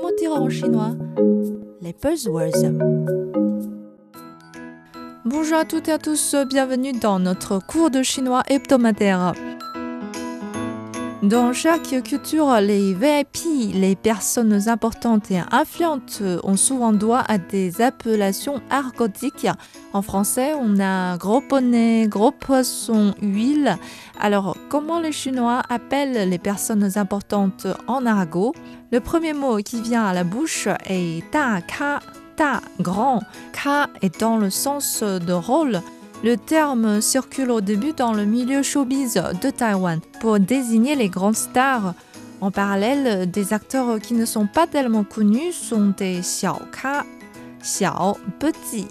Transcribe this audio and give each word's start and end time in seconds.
comment 0.00 0.12
dire 0.16 0.32
en 0.32 0.48
chinois 0.48 0.92
Les 1.82 1.92
buzzwords. 1.92 2.72
Bonjour 5.24 5.58
à 5.58 5.64
toutes 5.64 5.88
et 5.88 5.92
à 5.92 5.98
tous, 5.98 6.34
bienvenue 6.48 6.92
dans 6.92 7.18
notre 7.18 7.58
cours 7.58 7.90
de 7.90 8.02
chinois 8.02 8.42
hebdomadaire. 8.48 9.34
Dans 11.22 11.52
chaque 11.52 12.02
culture, 12.02 12.50
les 12.62 12.94
VIP, 12.94 13.74
les 13.74 13.94
personnes 13.94 14.70
importantes 14.70 15.30
et 15.30 15.40
influentes, 15.50 16.22
ont 16.44 16.56
souvent 16.56 16.94
droit 16.94 17.22
à 17.28 17.36
des 17.36 17.82
appellations 17.82 18.62
argotiques. 18.70 19.46
En 19.92 20.00
français, 20.00 20.54
on 20.58 20.80
a 20.80 21.18
gros 21.18 21.42
bonnet, 21.46 22.06
gros 22.08 22.30
poisson, 22.30 23.14
huile. 23.20 23.76
Alors, 24.18 24.56
comment 24.70 24.98
les 24.98 25.12
Chinois 25.12 25.62
appellent 25.68 26.26
les 26.30 26.38
personnes 26.38 26.90
importantes 26.96 27.66
en 27.86 28.06
argot? 28.06 28.54
Le 28.90 29.00
premier 29.00 29.34
mot 29.34 29.58
qui 29.58 29.82
vient 29.82 30.06
à 30.06 30.14
la 30.14 30.24
bouche 30.24 30.68
est 30.88 31.30
ta 31.30 31.60
ka, 31.60 32.00
ta 32.36 32.62
grand, 32.80 33.20
ka 33.52 33.90
est 34.00 34.20
dans 34.20 34.38
le 34.38 34.48
sens 34.48 35.02
de 35.02 35.32
rôle. 35.34 35.82
Le 36.22 36.36
terme 36.36 37.00
circule 37.00 37.50
au 37.50 37.62
début 37.62 37.94
dans 37.94 38.12
le 38.12 38.26
milieu 38.26 38.62
showbiz 38.62 39.14
de 39.14 39.48
Taïwan 39.48 40.00
pour 40.20 40.38
désigner 40.38 40.94
les 40.94 41.08
grandes 41.08 41.36
stars. 41.36 41.94
En 42.42 42.50
parallèle, 42.50 43.30
des 43.30 43.54
acteurs 43.54 43.98
qui 44.00 44.12
ne 44.12 44.26
sont 44.26 44.46
pas 44.46 44.66
tellement 44.66 45.02
connus 45.02 45.52
sont 45.52 45.94
des 45.96 46.20
xiaoka, 46.20 47.06
xiao, 47.62 48.18
petit. 48.38 48.86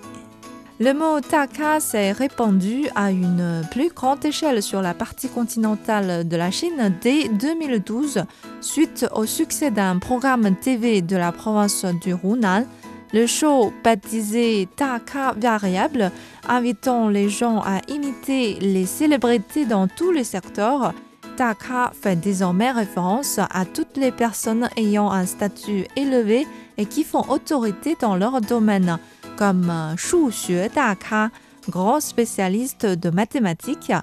Le 0.79 0.93
mot 0.93 1.19
taka 1.19 1.79
s'est 1.79 2.13
répandu 2.13 2.87
à 2.95 3.11
une 3.11 3.61
plus 3.69 3.89
grande 3.89 4.25
échelle 4.25 4.63
sur 4.63 4.81
la 4.81 4.95
partie 4.95 5.29
continentale 5.29 6.27
de 6.27 6.35
la 6.35 6.49
Chine 6.49 6.95
dès 7.01 7.27
2012, 7.27 8.23
suite 8.61 9.05
au 9.13 9.25
succès 9.27 9.69
d'un 9.69 9.99
programme 9.99 10.55
TV 10.55 11.03
de 11.03 11.15
la 11.15 11.31
province 11.31 11.85
du 12.01 12.15
Hunan 12.23 12.65
le 13.13 13.25
show 13.25 13.73
baptisé 13.83 14.67
Taka 14.75 15.33
Variable, 15.33 16.11
invitant 16.47 17.09
les 17.09 17.29
gens 17.29 17.59
à 17.59 17.79
imiter 17.87 18.57
les 18.61 18.85
célébrités 18.85 19.65
dans 19.65 19.87
tous 19.87 20.11
les 20.11 20.23
secteurs, 20.23 20.93
Taka 21.37 21.91
fait 21.99 22.17
désormais 22.17 22.71
référence 22.71 23.39
à 23.39 23.65
toutes 23.65 23.97
les 23.97 24.11
personnes 24.11 24.69
ayant 24.77 25.09
un 25.09 25.25
statut 25.25 25.85
élevé 25.95 26.45
et 26.77 26.85
qui 26.85 27.03
font 27.03 27.25
autorité 27.29 27.95
dans 27.99 28.15
leur 28.15 28.41
domaine, 28.41 28.99
comme 29.37 29.71
Shu 29.97 30.29
Xue 30.29 30.69
Daka, 30.73 31.29
grand 31.69 31.99
spécialiste 32.01 32.85
de 32.85 33.09
mathématiques, 33.09 33.93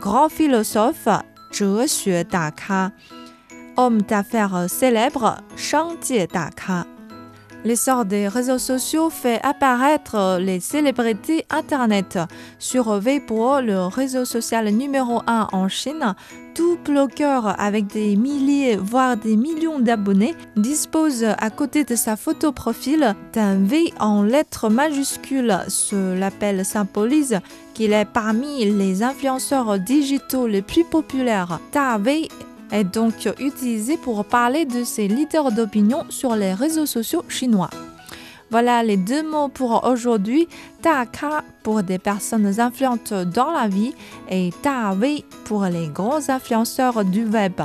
grand 0.00 0.28
philosophe, 0.28 1.08
Zhe 1.52 1.86
Xue 1.86 2.24
Daka, 2.24 2.92
homme 3.76 4.02
d'affaires 4.02 4.66
célèbre, 4.68 5.38
Shang 5.56 5.96
Daka. 6.32 6.86
L'essor 7.66 8.04
des 8.04 8.28
réseaux 8.28 8.58
sociaux 8.60 9.10
fait 9.10 9.40
apparaître 9.42 10.38
les 10.40 10.60
célébrités 10.60 11.44
Internet. 11.50 12.16
Sur 12.60 13.00
Weibo, 13.00 13.60
le 13.60 13.86
réseau 13.88 14.24
social 14.24 14.68
numéro 14.68 15.20
1 15.26 15.48
en 15.50 15.66
Chine, 15.66 16.14
tout 16.54 16.78
blogueur 16.84 17.60
avec 17.60 17.88
des 17.88 18.14
milliers, 18.14 18.76
voire 18.76 19.16
des 19.16 19.34
millions 19.34 19.80
d'abonnés 19.80 20.36
dispose 20.56 21.24
à 21.24 21.50
côté 21.50 21.82
de 21.82 21.96
sa 21.96 22.14
photo 22.14 22.52
profil 22.52 23.16
d'un 23.32 23.56
V 23.56 23.92
en 23.98 24.22
lettres 24.22 24.68
majuscules. 24.68 25.58
Ce 25.66 26.16
label 26.16 26.64
symbolise 26.64 27.40
qu'il 27.74 27.92
est 27.92 28.04
parmi 28.04 28.64
les 28.64 29.02
influenceurs 29.02 29.80
digitaux 29.80 30.46
les 30.46 30.62
plus 30.62 30.84
populaires. 30.84 31.58
Ta 31.72 31.98
est 32.72 32.84
donc 32.84 33.28
utilisé 33.38 33.96
pour 33.96 34.24
parler 34.24 34.64
de 34.64 34.84
ses 34.84 35.08
leaders 35.08 35.52
d'opinion 35.52 36.04
sur 36.08 36.34
les 36.36 36.54
réseaux 36.54 36.86
sociaux 36.86 37.24
chinois. 37.28 37.70
Voilà 38.50 38.82
les 38.82 38.96
deux 38.96 39.28
mots 39.28 39.48
pour 39.48 39.84
aujourd'hui. 39.84 40.48
Ta-ka 40.82 41.42
pour 41.62 41.82
des 41.82 41.98
personnes 41.98 42.60
influentes 42.60 43.12
dans 43.12 43.50
la 43.50 43.66
vie 43.66 43.92
et 44.30 44.50
Ta-wei 44.62 45.24
pour 45.44 45.64
les 45.64 45.88
grands 45.88 46.28
influenceurs 46.28 47.04
du 47.04 47.24
web. 47.24 47.60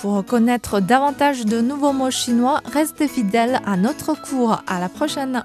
Pour 0.00 0.24
connaître 0.24 0.80
davantage 0.80 1.44
de 1.44 1.60
nouveaux 1.60 1.92
mots 1.92 2.10
chinois, 2.10 2.60
restez 2.72 3.08
fidèles 3.08 3.60
à 3.66 3.76
notre 3.76 4.20
cours. 4.20 4.62
À 4.66 4.80
la 4.80 4.88
prochaine! 4.88 5.44